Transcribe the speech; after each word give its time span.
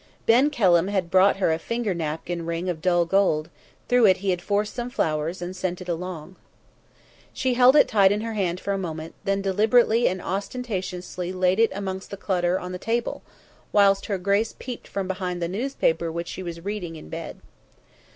Ben 0.25 0.49
Kelham 0.49 0.87
had 0.87 1.11
bought 1.11 1.35
her 1.37 1.53
a 1.53 1.59
finger 1.59 1.93
napkin 1.93 2.43
ring 2.43 2.67
of 2.69 2.81
dull 2.81 3.05
gold; 3.05 3.51
through 3.87 4.07
it 4.07 4.17
he 4.17 4.31
had 4.31 4.41
forced 4.41 4.73
some 4.73 4.89
flowers, 4.89 5.43
and 5.43 5.55
sent 5.55 5.79
it 5.79 5.87
along. 5.87 6.37
She 7.33 7.53
held 7.53 7.75
it 7.75 7.87
tight 7.87 8.11
in 8.11 8.21
her 8.21 8.33
hand 8.33 8.59
for 8.59 8.73
a 8.73 8.79
moment, 8.79 9.13
then 9.25 9.43
deliberately 9.43 10.07
and 10.07 10.19
ostentatiously 10.19 11.31
laid 11.31 11.59
it 11.59 11.71
amongst 11.75 12.09
the 12.09 12.17
clutter 12.17 12.59
on 12.59 12.71
the 12.71 12.79
table, 12.79 13.21
whilst 13.71 14.07
her 14.07 14.17
grace 14.17 14.55
peeped 14.57 14.87
from 14.87 15.07
behind 15.07 15.39
the 15.39 15.47
newspaper 15.47 16.11
which 16.11 16.29
she 16.29 16.41
was 16.41 16.65
reading 16.65 16.95
in 16.95 17.07
bed. 17.09 17.39